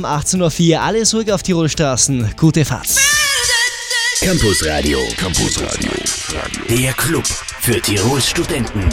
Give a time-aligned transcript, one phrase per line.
[0.00, 2.34] Um 18.04 Uhr, alles ruhig auf Tirolstraßen.
[2.36, 2.86] Gute Fahrt.
[4.20, 5.00] Campus Radio.
[5.16, 5.90] Campus Radio.
[6.68, 8.84] Der Club für Tirols Studenten.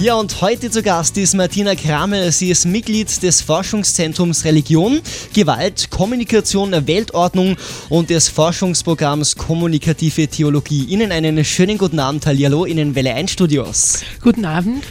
[0.00, 2.32] Ja, und heute zu Gast ist Martina Kramel.
[2.32, 5.00] Sie ist Mitglied des Forschungszentrums Religion,
[5.32, 7.56] Gewalt, Kommunikation, Weltordnung
[7.88, 10.84] und des Forschungsprogramms Kommunikative Theologie.
[10.86, 14.00] Ihnen einen schönen guten Abend, Hallihallo in den Welle 1 Studios.
[14.20, 14.82] Guten Abend.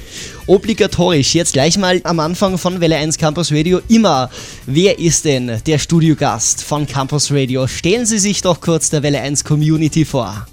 [0.48, 4.30] Obligatorisch, jetzt gleich mal am Anfang von Welle 1 Campus Radio immer.
[4.66, 7.68] Wer ist denn der Studiogast von Campus Radio?
[7.68, 10.48] Stellen Sie sich doch kurz der Welle 1 Community vor.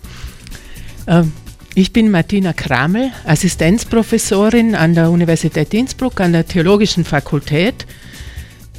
[1.08, 1.32] Ähm,
[1.74, 7.86] ich bin Martina Kramel, Assistenzprofessorin an der Universität Innsbruck an der Theologischen Fakultät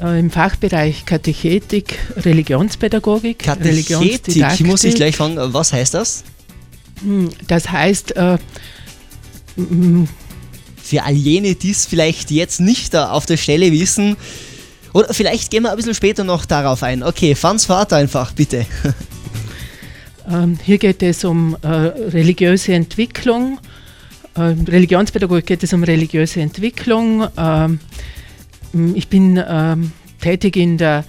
[0.01, 6.23] äh, im Fachbereich Katechetik, Religionspädagogik, Katechetik, muss ich gleich fragen, was heißt das?
[7.01, 8.37] Hm, das heißt, äh,
[10.83, 14.17] für all jene, die es vielleicht jetzt nicht auf der Stelle wissen,
[14.91, 17.03] oder vielleicht gehen wir ein bisschen später noch darauf ein.
[17.03, 18.65] Okay, fans fahrt einfach, bitte.
[20.29, 23.59] Ähm, hier geht es um äh, religiöse Entwicklung.
[24.35, 27.27] Ähm, Religionspädagogik geht es um religiöse Entwicklung.
[27.37, 27.79] Ähm,
[28.93, 29.43] ich bin
[30.21, 31.03] tätig in der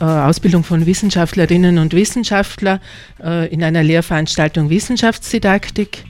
[0.00, 2.80] äh, Ausbildung von Wissenschaftlerinnen und Wissenschaftlern
[3.22, 6.04] äh, in einer Lehrveranstaltung Wissenschaftsdidaktik.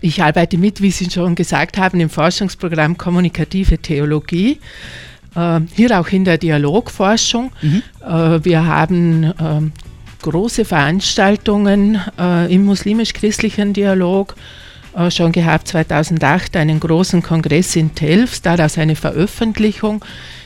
[0.00, 4.58] Ich arbeite mit, wie Sie schon gesagt haben, im Forschungsprogramm Kommunikative Theologie.
[5.74, 7.52] Hier auch in der Dialogforschung.
[7.60, 7.82] Mhm.
[8.42, 9.34] Wir haben
[10.24, 14.34] große Veranstaltungen äh, im muslimisch-christlichen Dialog
[14.96, 20.02] äh, schon gehabt, 2008 einen großen Kongress in Telfs, daraus eine Veröffentlichung,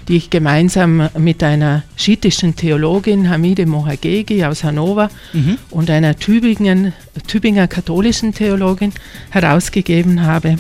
[0.09, 5.59] die ich gemeinsam mit einer schiitischen Theologin, Hamide Mohagegi aus Hannover mhm.
[5.71, 6.93] und einer Tübingen,
[7.29, 8.93] Tübinger katholischen Theologin
[9.31, 10.57] herausgegeben habe.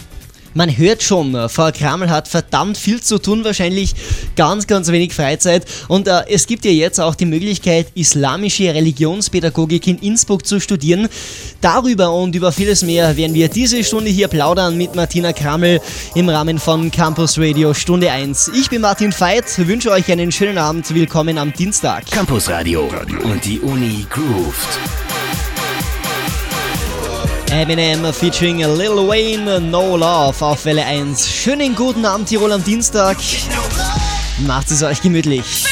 [0.54, 3.94] Man hört schon, äh, Frau Kramel hat verdammt viel zu tun, wahrscheinlich
[4.36, 5.64] ganz, ganz wenig Freizeit.
[5.88, 11.08] Und äh, es gibt ja jetzt auch die Möglichkeit, islamische Religionspädagogik in Innsbruck zu studieren.
[11.60, 15.80] Darüber und über vieles mehr werden wir diese Stunde hier plaudern mit Martina Kramel
[16.14, 18.52] im Rahmen von Campus Radio Stunde 1.
[18.54, 20.92] Ich bin Martin Veit, wünsche euch einen schönen Abend.
[20.94, 22.06] Willkommen am Dienstag.
[22.10, 22.90] Campus Radio
[23.24, 25.07] und die Uni grooved.
[27.50, 31.30] Eminem featuring Lil Wayne, No Love auf Welle 1.
[31.30, 33.16] Schönen guten Abend, Tirol am Dienstag.
[34.46, 35.64] Macht es euch gemütlich.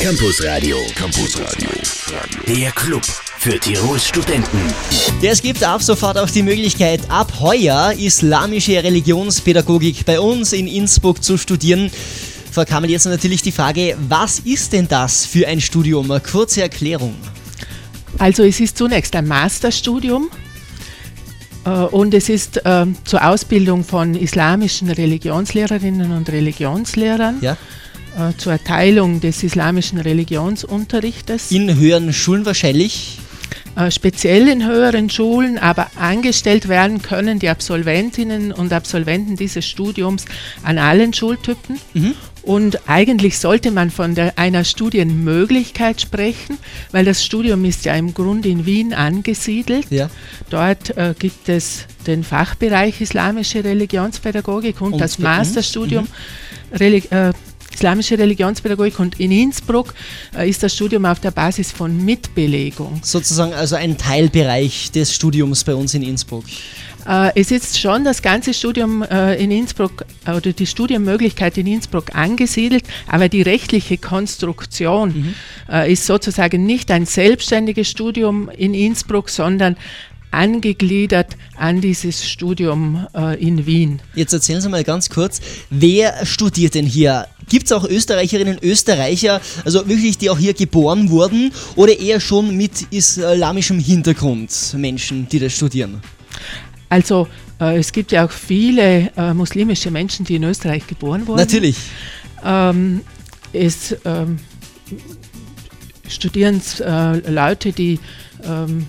[0.00, 0.76] Campus Radio.
[0.96, 1.68] Campus Radio.
[2.48, 3.04] Der Club
[3.38, 4.58] für Tirols Studenten.
[5.22, 11.22] Es gibt ab sofort auch die Möglichkeit, ab heuer islamische Religionspädagogik bei uns in Innsbruck
[11.22, 11.88] zu studieren.
[12.50, 16.10] Frau Kammel, jetzt natürlich die Frage, was ist denn das für ein Studium?
[16.10, 17.14] Eine kurze Erklärung.
[18.18, 20.28] Also es ist zunächst ein Masterstudium
[21.68, 27.38] und es ist äh, zur Ausbildung von islamischen Religionslehrerinnen und Religionslehrern.
[27.40, 27.56] Ja.
[28.18, 31.52] Äh, zur Erteilung des islamischen Religionsunterrichtes.
[31.52, 33.18] In höheren Schulen wahrscheinlich?
[33.76, 40.24] Äh, speziell in höheren Schulen, aber angestellt werden können die Absolventinnen und Absolventen dieses Studiums
[40.64, 41.78] an allen Schultypen.
[41.94, 42.14] Mhm.
[42.48, 46.56] Und eigentlich sollte man von der, einer Studienmöglichkeit sprechen,
[46.92, 49.90] weil das Studium ist ja im Grunde in Wien angesiedelt.
[49.90, 50.08] Ja.
[50.48, 56.08] Dort äh, gibt es den Fachbereich Islamische Religionspädagogik und, und das Masterstudium
[56.72, 56.80] mhm.
[57.10, 57.32] äh,
[57.78, 59.94] islamische Religionspädagogik und in Innsbruck
[60.36, 63.00] äh, ist das Studium auf der Basis von Mitbelegung.
[63.04, 66.42] Sozusagen also ein Teilbereich des Studiums bei uns in Innsbruck.
[67.06, 72.16] Äh, es ist schon das ganze Studium äh, in Innsbruck oder die Studienmöglichkeit in Innsbruck
[72.16, 75.34] angesiedelt, aber die rechtliche Konstruktion mhm.
[75.86, 79.76] Ist sozusagen nicht ein selbstständiges Studium in Innsbruck, sondern
[80.30, 84.00] angegliedert an dieses Studium äh, in Wien.
[84.14, 85.40] Jetzt erzählen Sie mal ganz kurz,
[85.70, 87.26] wer studiert denn hier?
[87.48, 92.56] Gibt es auch Österreicherinnen, Österreicher, also wirklich, die auch hier geboren wurden oder eher schon
[92.56, 96.00] mit islamischem Hintergrund Menschen, die das studieren?
[96.88, 97.28] Also
[97.60, 101.38] äh, es gibt ja auch viele äh, muslimische Menschen, die in Österreich geboren wurden.
[101.38, 101.76] Natürlich.
[102.44, 103.00] Ähm,
[103.52, 104.38] es ähm,
[106.08, 107.98] studieren äh, Leute, die
[108.44, 108.86] ähm,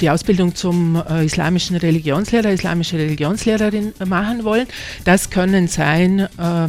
[0.00, 4.66] die Ausbildung zum äh, islamischen Religionslehrer, islamische Religionslehrerin machen wollen.
[5.04, 6.68] Das können sein äh,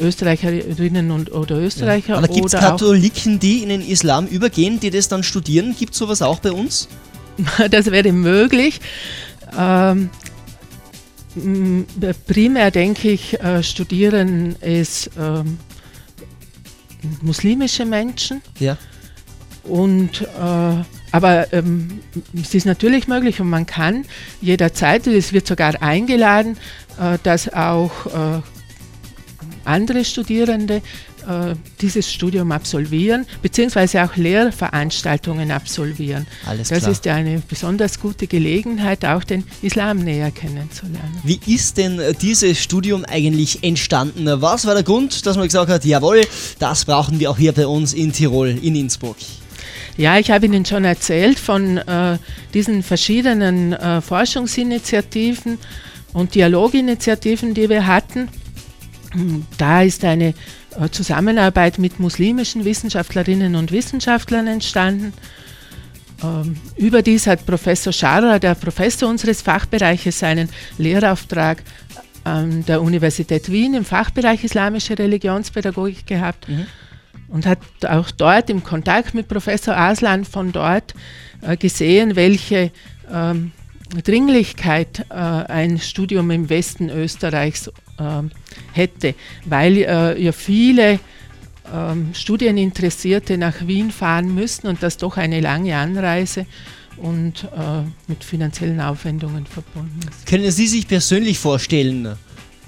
[0.00, 2.10] Österreicherinnen und, oder Österreicher.
[2.10, 2.18] Ja.
[2.18, 5.74] Aber gibt es Katholiken, die in den Islam übergehen, die das dann studieren?
[5.78, 6.88] Gibt es sowas auch bei uns?
[7.70, 8.80] das wäre möglich.
[9.58, 10.10] Ähm,
[12.26, 15.58] primär denke ich, äh, studieren es ähm,
[17.20, 18.42] muslimische Menschen.
[18.58, 18.76] Ja.
[19.64, 22.00] Und äh, aber ähm,
[22.34, 24.06] es ist natürlich möglich und man kann
[24.40, 26.56] jederzeit, es wird sogar eingeladen,
[26.98, 28.40] äh, dass auch äh,
[29.64, 30.82] andere Studierende
[31.28, 36.26] äh, dieses Studium absolvieren, beziehungsweise auch Lehrveranstaltungen absolvieren.
[36.46, 36.90] Alles das klar.
[36.90, 41.20] ist ja eine besonders gute Gelegenheit, auch den Islam näher kennenzulernen.
[41.22, 44.26] Wie ist denn äh, dieses Studium eigentlich entstanden?
[44.40, 46.22] Was war der Grund, dass man gesagt hat, jawohl,
[46.58, 49.16] das brauchen wir auch hier bei uns in Tirol, in Innsbruck?
[49.96, 52.18] Ja, ich habe Ihnen schon erzählt von äh,
[52.54, 55.58] diesen verschiedenen äh, Forschungsinitiativen
[56.14, 58.28] und Dialoginitiativen, die wir hatten.
[59.58, 60.34] Da ist eine
[60.78, 65.12] äh, Zusammenarbeit mit muslimischen Wissenschaftlerinnen und Wissenschaftlern entstanden.
[66.22, 70.48] Ähm, überdies hat Professor Schara, der Professor unseres Fachbereiches, seinen
[70.78, 71.62] Lehrauftrag
[72.24, 76.46] an der Universität Wien im Fachbereich Islamische Religionspädagogik gehabt
[77.28, 80.94] und hat auch dort im Kontakt mit Professor Aslan von dort
[81.40, 82.70] äh, gesehen, welche
[83.10, 83.52] ähm,
[84.04, 88.30] Dringlichkeit äh, ein Studium im Westen Österreichs ähm,
[88.72, 91.00] hätte, weil äh, ja viele
[91.72, 96.46] ähm, Studieninteressierte nach Wien fahren müssen und das doch eine lange Anreise
[96.96, 100.26] und äh, mit finanziellen Aufwendungen verbunden ist.
[100.26, 102.16] Können Sie sich persönlich vorstellen,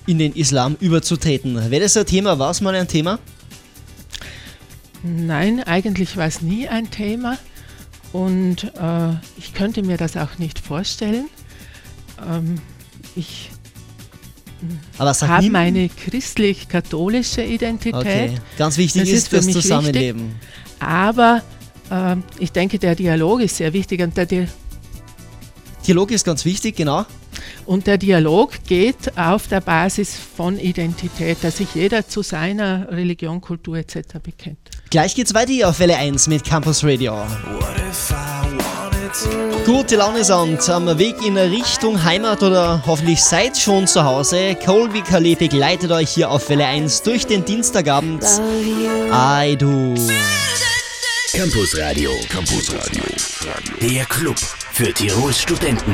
[0.06, 1.70] in den Islam überzutreten?
[1.70, 2.38] Wäre das ein Thema?
[2.38, 3.18] War es mal ein Thema?
[5.02, 7.38] Nein, eigentlich war es nie ein Thema
[8.12, 11.26] und äh, ich könnte mir das auch nicht vorstellen.
[12.26, 12.56] Ähm,
[13.14, 13.50] ich
[14.98, 18.34] Aber sag habe meine christlich-katholische Identität, Okay.
[18.58, 20.34] Ganz wichtig Das ist, ist für das mich Zusammenleben.
[20.78, 21.42] aber
[21.90, 24.46] äh, ich denke, der Dialog ist sehr wichtig und der, Di
[25.86, 27.04] Dialog ist ganz wichtig, genau.
[27.66, 33.40] und der Dialog geht auf der Basis von Identität, dass sich jeder zu seiner Religion,
[33.40, 33.96] Kultur etc.
[34.22, 34.58] bekennt.
[34.90, 37.14] Gleich geht's weiter hier auf Welle 1 mit Campus Radio.
[39.64, 44.56] Gute Laune Sound am Weg in Richtung Heimat oder hoffentlich seid schon zu Hause.
[44.56, 48.24] Colby Calais begleitet euch hier auf Welle 1 durch den Dienstagabend.
[49.12, 49.94] Ei du.
[51.32, 52.10] Campus Radio.
[52.28, 53.04] Campus Radio.
[53.80, 54.36] Der Club
[54.74, 55.92] für Tirols Studenten.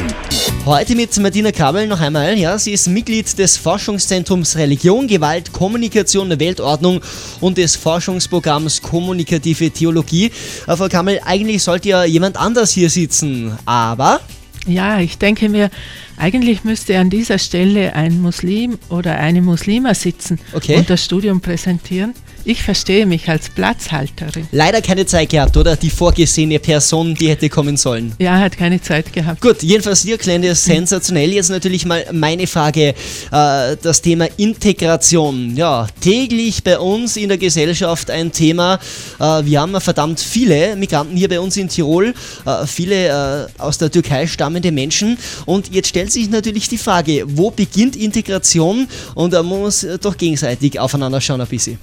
[0.64, 2.38] Heute mit Martina Kabel noch einmal.
[2.38, 7.02] Ja, sie ist Mitglied des Forschungszentrums Religion, Gewalt, Kommunikation der Weltordnung
[7.42, 10.30] und des Forschungsprogramms Kommunikative Theologie.
[10.66, 14.20] Äh, Frau Kabel, eigentlich sollte ja jemand anders hier sitzen, aber
[14.66, 15.68] Ja, ich denke mir,
[16.16, 20.76] eigentlich müsste an dieser Stelle ein Muslim oder eine Muslima sitzen Okay.
[20.76, 22.14] und das Studium präsentieren.
[22.44, 24.48] Ich verstehe mich als Platzhalterin.
[24.50, 25.76] leider keine Zeit gehabt, oder?
[25.76, 28.12] Die vorgesehene Person, die hätte kommen sollen.
[28.18, 29.40] Ja, hat keine Zeit gehabt.
[29.40, 31.30] Gut, jedenfalls hier kleine sensationell.
[31.32, 32.94] Jetzt natürlich mal meine Frage,
[33.30, 35.54] äh, das Thema Integration.
[35.56, 38.78] Ja, täglich bei uns in der Gesellschaft ein Thema.
[39.18, 42.14] Äh, wir haben verdammt viele Migranten hier bei uns in Tirol,
[42.46, 45.18] äh, viele äh, aus der Türkei stammende Menschen.
[45.44, 48.88] Und jetzt stellt sich natürlich die Frage, wo beginnt Integration?
[49.14, 51.78] Und da muss doch gegenseitig aufeinander schauen ein bisschen.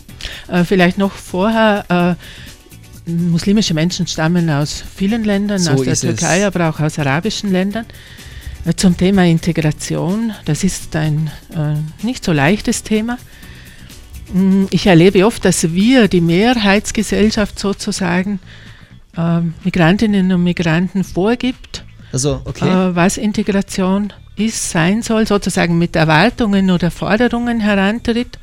[0.48, 2.18] Äh, vielleicht noch vorher,
[3.08, 6.20] äh, muslimische Menschen stammen aus vielen Ländern, So aus der ist es.
[6.20, 7.86] Türkei, aber auch aus arabischen Ländern.
[8.66, 13.18] Äh, zum Thema Integration, das ist ein äh, nicht so leichtes Thema.
[14.34, 18.40] Mm, Ich erlebe oft, dass wir, die Mehrheitsgesellschaft sozusagen,
[19.64, 22.92] Migrantinnen und Migranten vorgibt, Also, okay.
[22.94, 28.38] was Integration ist, sein soll, sozusagen mit Erwartungen oder Forderungen herantritt.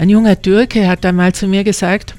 [0.00, 2.14] Ein junger Türke hat einmal zu mir gesagt,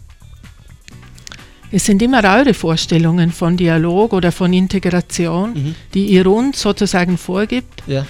[1.71, 5.75] es sind immer eure Vorstellungen von Dialog oder von Integration, Mhm.
[5.95, 7.81] die ihr uns sozusagen vorgibt.
[7.87, 8.05] ja.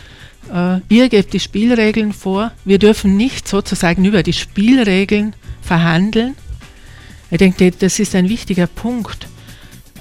[0.54, 2.52] Äh, ihr gebt die Spielregeln vor.
[2.66, 6.36] Wir dürfen nicht sozusagen über die Spielregeln verhandeln.
[7.30, 9.28] Ich denke, das ist ein wichtiger Punkt.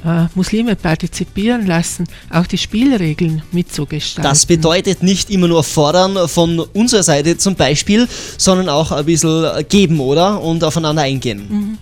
[0.05, 4.31] Äh, Muslime partizipieren lassen, auch die Spielregeln mitzugestalten.
[4.31, 9.67] Das bedeutet nicht immer nur fordern von unserer Seite zum Beispiel, sondern auch ein bisschen
[9.69, 10.41] geben, oder?
[10.41, 11.79] Und aufeinander eingehen.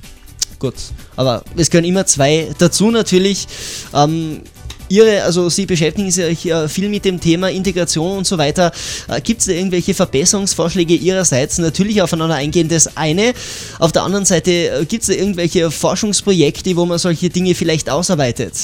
[0.59, 0.75] Gut,
[1.15, 3.47] aber es gehören immer zwei dazu natürlich.
[3.95, 4.41] Ähm,
[4.89, 8.73] Ihre, also Sie beschäftigen sich ja viel mit dem Thema Integration und so weiter.
[9.09, 11.59] Äh, Gibt es da irgendwelche Verbesserungsvorschläge Ihrerseits?
[11.59, 13.33] Natürlich aufeinander eingehen, das eine.
[13.79, 18.55] Auf der anderen Seite gibt es da irgendwelche Forschungsprojekte, wo man solche Dinge vielleicht ausarbeitet?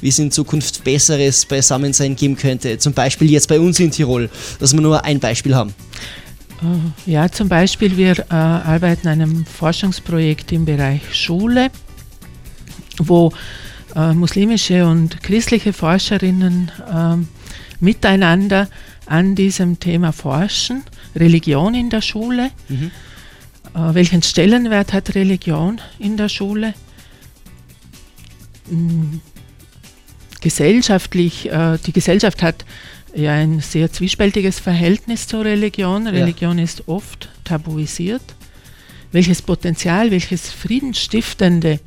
[0.00, 2.78] Wie es in Zukunft besseres Beisammensein geben könnte?
[2.78, 4.28] Zum Beispiel jetzt bei uns in Tirol,
[4.60, 5.74] dass wir nur ein Beispiel haben.
[6.60, 11.70] Äh, Ja, zum Beispiel, wir äh, arbeiten an einem Forschungsprojekt im Bereich Schule,
[12.98, 13.32] wo
[13.94, 17.28] äh, muslimische und christliche Forscherinnen ähm,
[17.80, 18.68] miteinander
[19.06, 20.82] an diesem Thema forschen.
[21.14, 22.50] Religion in der Schule.
[22.68, 22.90] Mhm.
[23.74, 26.74] Äh, welchen Stellenwert hat Religion in der Schule?
[28.70, 29.18] Mm,
[30.40, 32.64] Gesellschaftlich, äh, die Gesellschaft hat
[33.14, 36.06] ja ein sehr zwiespältiges Verhältnis zur Religion.
[36.06, 38.22] Religion ist oft tabuisiert.
[39.12, 41.80] Welches Potenzial, welches friedensstiftende,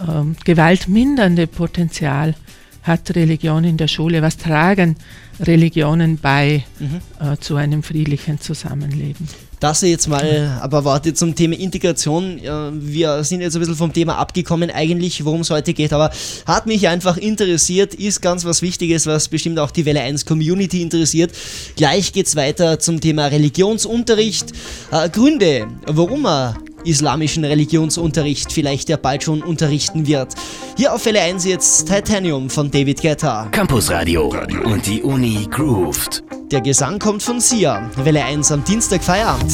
[0.00, 2.34] äh, gewaltmindernde Potenzial
[2.82, 4.22] hat Religion in der Schule?
[4.22, 4.96] Was tragen
[5.40, 7.00] Religionen bei mhm.
[7.26, 9.26] äh, zu einem friedlichen Zusammenleben?
[9.60, 12.38] Das jetzt mal aber warte zum Thema Integration.
[12.74, 16.10] Wir sind jetzt ein bisschen vom Thema abgekommen, eigentlich, worum es heute geht, aber
[16.44, 20.82] hat mich einfach interessiert, ist ganz was Wichtiges, was bestimmt auch die Welle 1 Community
[20.82, 21.32] interessiert.
[21.76, 24.52] Gleich geht es weiter zum Thema Religionsunterricht.
[24.90, 30.34] Äh, Gründe, warum man islamischen Religionsunterricht vielleicht ja bald schon unterrichten wird.
[30.76, 33.48] Hier auf Welle 1 jetzt Titanium von David Guetta.
[33.50, 36.22] Campus Radio und die Uni grooved.
[36.50, 37.90] Der Gesang kommt von Sia.
[37.96, 39.52] Welle 1 am Dienstag Feierabend.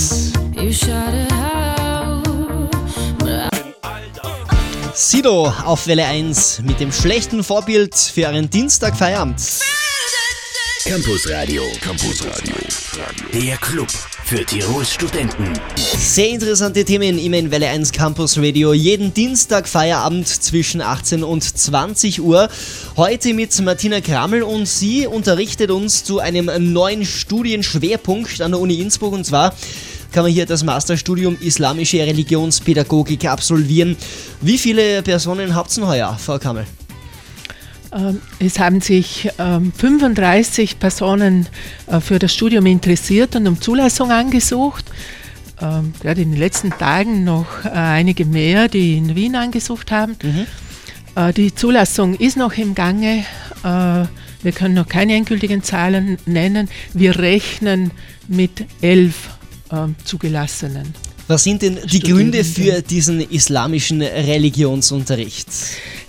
[4.95, 9.41] Sido auf Welle 1 mit dem schlechten Vorbild für einen Dienstag Feierabend.
[10.85, 11.63] Campus Radio.
[11.81, 12.57] Campus Radio.
[13.33, 13.89] Der Club
[14.31, 15.59] für Tirols Studenten.
[15.75, 18.73] Sehr interessante Themen immer in Welle 1 Campus Radio.
[18.73, 22.49] Jeden Dienstag Feierabend zwischen 18 und 20 Uhr.
[22.97, 28.75] Heute mit Martina Krammel und sie unterrichtet uns zu einem neuen Studienschwerpunkt an der Uni
[28.75, 29.53] Innsbruck und zwar
[30.13, 33.97] kann man hier das Masterstudium Islamische Religionspädagogik absolvieren.
[34.41, 36.67] Wie viele Personen habt ihr heuer, Frau Kammel?
[37.93, 41.47] Ähm, es haben sich 35 ähm, Personen
[41.87, 44.85] äh, für das Studium interessiert und um Zulassung angesucht.
[45.61, 50.17] Ähm, gerade in den letzten Tagen noch äh, einige mehr, die in Wien angesucht haben.
[50.23, 50.47] Mhm.
[51.17, 53.25] Äh, die Zulassung ist noch im Gange.
[53.63, 56.71] Wir können noch keine endgültigen Zahlen nennen.
[56.95, 57.91] Wir rechnen
[58.27, 59.29] mit elf
[60.03, 60.95] zugelassenen.
[61.31, 65.47] Was sind denn die Gründe für diesen islamischen Religionsunterricht?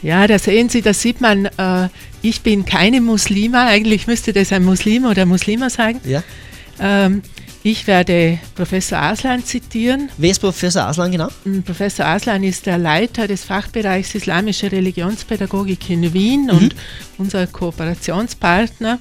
[0.02, 1.90] Ja, da sehen Sie, da sieht man, äh,
[2.24, 6.02] ich bin keine Muslima, eigentlich müsste das ein Muslim oder Muslima sagen.
[6.06, 6.24] Ja.
[6.80, 7.22] Ähm,
[7.62, 10.10] ich werde Professor Aslan zitieren.
[10.18, 11.28] Wer ist Professor Aslan genau?
[11.46, 16.50] Mm, Professor Aslan ist der Leiter des Fachbereichs Islamische Religionspädagogik in Wien mhm.
[16.50, 16.76] und
[17.20, 18.98] unser Kooperationspartner.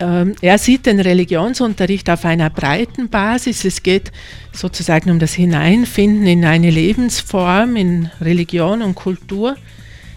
[0.00, 3.64] Ähm, er sieht den Religionsunterricht auf einer breiten Basis.
[3.64, 4.12] Es geht
[4.52, 9.56] sozusagen um das Hineinfinden in eine Lebensform, in Religion und Kultur.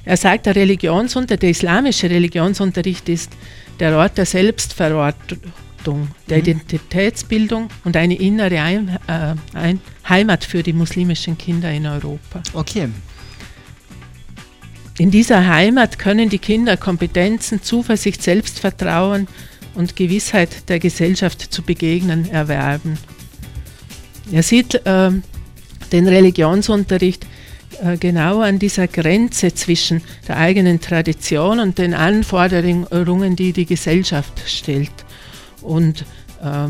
[0.05, 3.31] Er sagt, der Religionsunterricht, der islamische Religionsunterricht ist
[3.79, 6.43] der Ort der Selbstverortung, der mhm.
[6.43, 12.43] Identitätsbildung und eine innere Ein, äh, Ein Heimat für die muslimischen Kinder in Europa.
[12.53, 12.89] Okay.
[14.99, 19.27] In dieser Heimat können die Kinder Kompetenzen, Zuversicht, Selbstvertrauen,
[19.75, 22.97] und Gewissheit der Gesellschaft zu begegnen erwerben.
[24.31, 25.11] Er sieht äh,
[25.91, 27.25] den Religionsunterricht
[27.83, 34.41] äh, genau an dieser Grenze zwischen der eigenen Tradition und den Anforderungen, die die Gesellschaft
[34.45, 34.91] stellt.
[35.61, 36.05] Und
[36.41, 36.69] äh,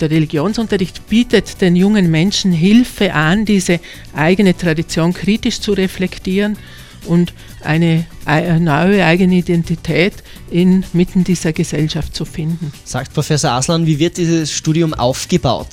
[0.00, 3.80] der Religionsunterricht bietet den jungen Menschen Hilfe an, diese
[4.14, 6.56] eigene Tradition kritisch zu reflektieren
[7.06, 8.06] und eine
[8.58, 10.14] neue eigene Identität
[10.50, 12.72] inmitten dieser Gesellschaft zu finden.
[12.84, 15.68] Sagt Professor Aslan, wie wird dieses Studium aufgebaut?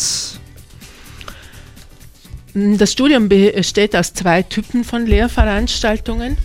[2.54, 6.38] Das Studium besteht aus zwei Typen von Lehrveranstaltungen.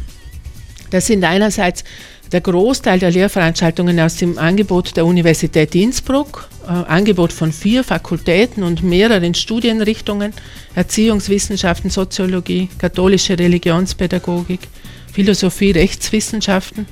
[0.91, 1.85] Das sind einerseits
[2.33, 8.63] der Großteil der Lehrveranstaltungen aus dem Angebot der Universität Innsbruck, äh, Angebot von vier Fakultäten
[8.63, 10.33] und mehreren Studienrichtungen,
[10.75, 14.61] Erziehungswissenschaften, Soziologie, katholische Religionspädagogik,
[15.13, 16.87] Philosophie, Rechtswissenschaften.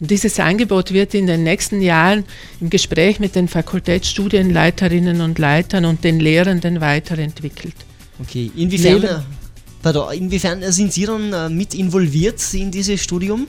[0.00, 2.24] Und dieses Angebot wird in den nächsten Jahren
[2.60, 7.74] im Gespräch mit den Fakultätsstudienleiterinnen und Leitern und den Lehrenden weiterentwickelt.
[8.20, 9.24] Okay, inwiefern,
[9.82, 13.46] pardon, inwiefern sind Sie dann äh, mit involviert in dieses Studium?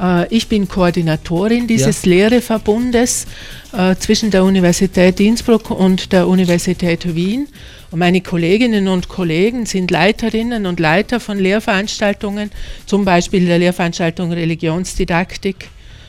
[0.00, 2.10] Äh, ich bin Koordinatorin dieses ja.
[2.10, 3.26] Lehreverbundes
[3.72, 7.48] äh, zwischen der Universität Innsbruck und der Universität Wien.
[7.90, 12.50] Und meine Kolleginnen und Kollegen sind Leiterinnen und Leiter von Lehrveranstaltungen,
[12.86, 15.68] zum Beispiel der Lehrveranstaltung Religionsdidaktik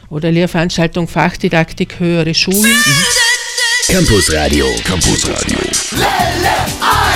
[0.09, 2.71] oder Lehrveranstaltung Fachdidaktik höhere Schulen.
[2.71, 3.93] Mhm.
[3.93, 4.65] Campus Radio.
[4.85, 5.59] Campus Radio.
[5.59, 7.12] 1.